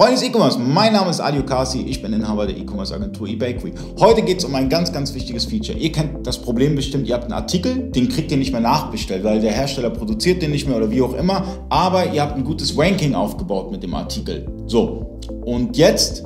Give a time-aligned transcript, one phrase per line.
[0.00, 3.74] Freunde des E-Commerce, mein Name ist Adio Kasi, ich bin Inhaber der E-Commerce Agentur eBakery.
[3.98, 5.76] Heute geht es um ein ganz, ganz wichtiges Feature.
[5.76, 9.24] Ihr kennt das Problem bestimmt, ihr habt einen Artikel, den kriegt ihr nicht mehr nachbestellt,
[9.24, 12.44] weil der Hersteller produziert den nicht mehr oder wie auch immer, aber ihr habt ein
[12.44, 14.50] gutes Ranking aufgebaut mit dem Artikel.
[14.64, 16.24] So, und jetzt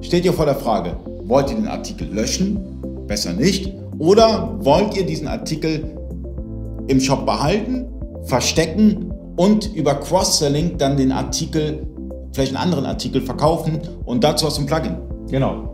[0.00, 2.60] steht ihr vor der Frage, wollt ihr den Artikel löschen?
[3.08, 3.74] Besser nicht.
[3.98, 5.92] Oder wollt ihr diesen Artikel
[6.86, 7.84] im Shop behalten,
[8.26, 11.84] verstecken und über Cross-Selling dann den Artikel
[12.32, 14.96] vielleicht einen anderen Artikel verkaufen und dazu hast du ein Plugin.
[15.30, 15.68] Genau.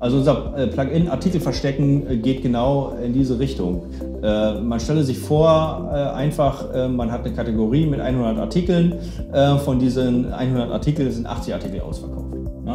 [0.00, 3.82] Also unser äh, Plugin Artikel verstecken äh, geht genau in diese Richtung.
[4.22, 8.94] Äh, man stelle sich vor, einfach, man hat eine Kategorie mit 100 Artikeln.
[9.64, 12.26] Von diesen 100 Artikeln sind 80 Artikel ausverkauft.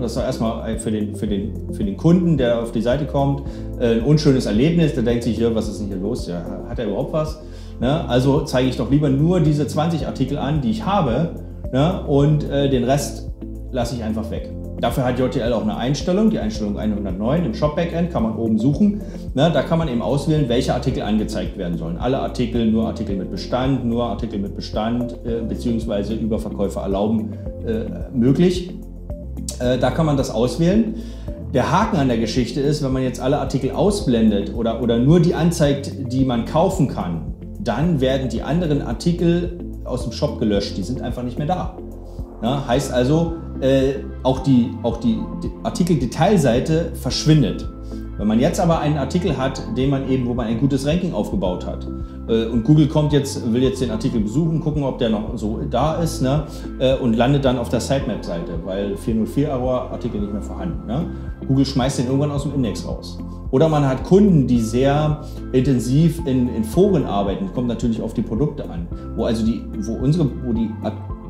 [0.00, 3.42] Das ist erstmal für den, für, den, für den Kunden, der auf die Seite kommt,
[3.80, 4.94] ein unschönes Erlebnis.
[4.94, 6.30] Der denkt sich, was ist denn hier los?
[6.68, 7.40] Hat er überhaupt was?
[7.80, 11.30] Also zeige ich doch lieber nur diese 20 Artikel an, die ich habe
[11.72, 12.02] Ne?
[12.06, 13.30] Und äh, den Rest
[13.72, 14.50] lasse ich einfach weg.
[14.80, 19.00] Dafür hat JTL auch eine Einstellung, die Einstellung 109 im Shop-Backend, kann man oben suchen.
[19.34, 21.96] Ne, da kann man eben auswählen, welche Artikel angezeigt werden sollen.
[21.96, 27.32] Alle Artikel, nur Artikel mit Bestand, nur Artikel mit Bestand, äh, beziehungsweise Überverkäufe erlauben
[27.66, 28.70] äh, möglich.
[29.58, 30.94] Äh, da kann man das auswählen.
[31.52, 35.18] Der Haken an der Geschichte ist, wenn man jetzt alle Artikel ausblendet oder, oder nur
[35.18, 40.76] die anzeigt, die man kaufen kann, dann werden die anderen Artikel aus dem Shop gelöscht,
[40.76, 41.76] die sind einfach nicht mehr da.
[42.42, 47.68] Ja, heißt also, äh, auch die, auch die, die Artikel-Detailseite verschwindet.
[48.18, 51.14] Wenn man jetzt aber einen Artikel hat, den man eben, wo man ein gutes Ranking
[51.14, 51.86] aufgebaut hat,
[52.28, 55.60] äh, und Google kommt jetzt, will jetzt den Artikel besuchen, gucken, ob der noch so
[55.70, 56.44] da ist, ne,
[56.80, 60.86] äh, und landet dann auf der Sitemap-Seite, weil 404-Error-Artikel nicht mehr vorhanden.
[60.86, 61.06] Ne?
[61.46, 63.18] Google schmeißt den irgendwann aus dem Index raus.
[63.50, 68.22] Oder man hat Kunden, die sehr intensiv in, in Foren arbeiten, kommt natürlich auf die
[68.22, 68.86] Produkte an,
[69.16, 70.70] wo also die, wo unsere, wo die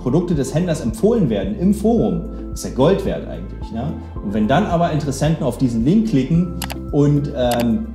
[0.01, 3.73] Produkte des Händlers empfohlen werden im Forum, ist ja Gold wert eigentlich.
[3.73, 3.93] Ne?
[4.23, 6.55] Und wenn dann aber Interessenten auf diesen Link klicken
[6.93, 7.87] und ähm,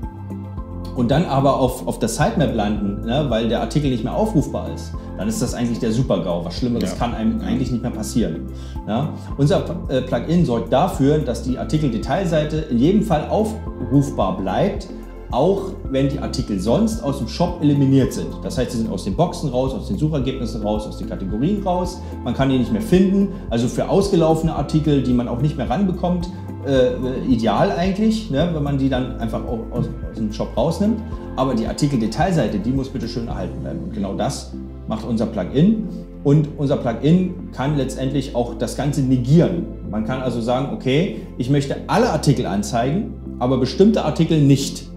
[0.96, 4.72] und dann aber auf, auf der Sitemap landen, ne, weil der Artikel nicht mehr aufrufbar
[4.74, 6.46] ist, dann ist das eigentlich der Super-GAU.
[6.46, 6.98] Was Schlimmeres ja.
[6.98, 8.48] kann einem eigentlich nicht mehr passieren.
[8.88, 9.14] Ja?
[9.38, 14.88] Unser äh, Plugin sorgt dafür, dass die Artikel-Detailseite in jedem Fall aufrufbar bleibt,
[15.34, 18.28] auch wenn die Artikel sonst aus dem Shop eliminiert sind.
[18.44, 21.64] Das heißt, sie sind aus den Boxen raus, aus den Suchergebnissen raus, aus den Kategorien
[21.64, 22.00] raus.
[22.24, 23.30] Man kann die nicht mehr finden.
[23.50, 26.30] Also für ausgelaufene Artikel, die man auch nicht mehr ranbekommt,
[26.66, 26.94] äh,
[27.28, 31.02] ideal eigentlich, ne, wenn man die dann einfach aus, aus dem Shop rausnimmt.
[31.36, 33.80] Aber die Artikel-Detailseite, die muss bitte schön erhalten bleiben.
[33.86, 34.54] Und genau das
[34.88, 35.88] macht unser Plugin.
[36.24, 39.66] Und unser Plugin kann letztendlich auch das Ganze negieren.
[39.90, 44.93] Man kann also sagen, okay, ich möchte alle Artikel anzeigen, aber bestimmte Artikel nicht.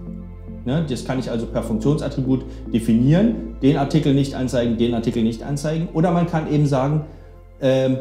[0.67, 3.55] Ne, das kann ich also per Funktionsattribut definieren.
[3.61, 5.87] Den Artikel nicht anzeigen, den Artikel nicht anzeigen.
[5.93, 7.05] Oder man kann eben sagen,
[7.61, 7.99] ähm,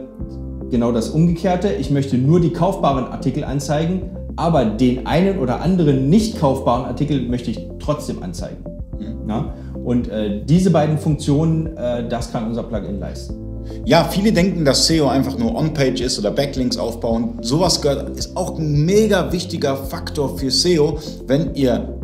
[0.69, 1.69] genau das Umgekehrte.
[1.69, 7.29] Ich möchte nur die kaufbaren Artikel anzeigen, aber den einen oder anderen nicht kaufbaren Artikel
[7.29, 8.65] möchte ich trotzdem anzeigen.
[8.99, 9.31] Mhm.
[9.31, 9.55] Ja?
[9.85, 13.47] Und äh, diese beiden Funktionen, äh, das kann unser Plugin leisten.
[13.85, 17.39] Ja, viele denken, dass SEO einfach nur On-Page ist oder Backlinks aufbauen.
[17.43, 21.96] Sowas gehört, ist auch ein mega wichtiger Faktor für SEO, wenn ihr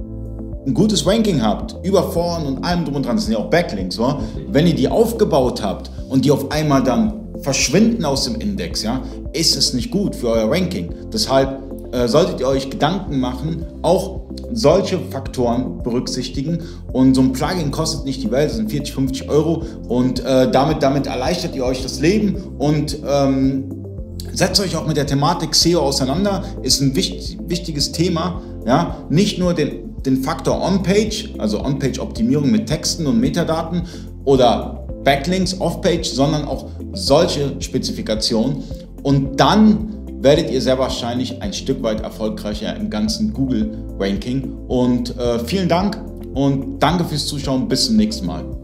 [0.67, 3.51] ein gutes Ranking habt, über Foren und allem drum und dran, das sind ja auch
[3.51, 4.21] Backlinks, so?
[4.49, 9.03] wenn ihr die aufgebaut habt und die auf einmal dann verschwinden aus dem Index, ja,
[9.33, 10.95] ist es nicht gut für euer Ranking.
[11.13, 11.61] Deshalb
[11.93, 14.21] äh, solltet ihr euch Gedanken machen, auch
[14.53, 16.59] solche Faktoren berücksichtigen.
[16.93, 19.65] Und so ein Plugin kostet nicht die Welt, das sind 40, 50 Euro.
[19.89, 23.85] Und äh, damit, damit erleichtert ihr euch das Leben und ähm,
[24.33, 26.45] setzt euch auch mit der Thematik SEO auseinander.
[26.63, 28.41] Ist ein wichtig, wichtiges Thema.
[28.67, 28.97] Ja?
[29.11, 33.83] Nicht nur den, den Faktor On-Page, also On-Page-Optimierung mit Texten und Metadaten
[34.25, 38.63] oder Backlinks off-page, sondern auch solche Spezifikationen.
[39.03, 44.53] Und dann werdet ihr sehr wahrscheinlich ein Stück weit erfolgreicher im ganzen Google-Ranking.
[44.69, 46.01] Und äh, vielen Dank
[46.35, 47.69] und danke fürs Zuschauen.
[47.69, 48.62] Bis zum nächsten Mal.